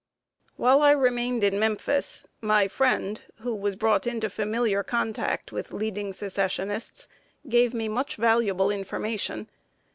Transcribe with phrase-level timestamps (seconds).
[0.55, 6.11] While I remained in Memphis, my friend, who was brought into familiar contact with leading
[6.11, 7.07] Secessionists,
[7.47, 9.47] gave me much valuable information.